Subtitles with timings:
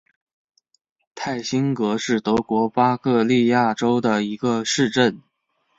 [1.13, 5.21] 泰辛格是德国巴伐利亚州的一个市镇。